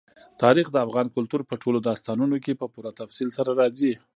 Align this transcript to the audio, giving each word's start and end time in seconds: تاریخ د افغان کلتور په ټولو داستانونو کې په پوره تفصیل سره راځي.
تاریخ 0.41 0.67
د 0.71 0.77
افغان 0.85 1.07
کلتور 1.15 1.41
په 1.49 1.55
ټولو 1.61 1.79
داستانونو 1.89 2.35
کې 2.43 2.53
په 2.61 2.65
پوره 2.73 2.91
تفصیل 3.01 3.29
سره 3.37 3.51
راځي. 3.59 3.93